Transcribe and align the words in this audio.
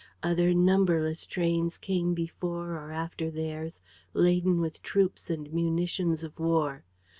Other, 0.23 0.51
numberless 0.51 1.27
trains 1.27 1.77
came 1.77 2.15
before 2.15 2.69
or 2.71 2.91
after 2.91 3.29
theirs, 3.29 3.83
laden 4.15 4.59
with 4.59 4.81
troops 4.81 5.29
and 5.29 5.53
munitions 5.53 6.23
of 6.23 6.39
war. 6.39 6.83